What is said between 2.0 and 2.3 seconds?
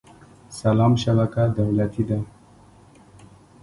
ده